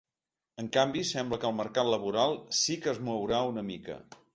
[0.63, 4.05] En canvi, sembla que el mercat laboral sí que es mourà una mica.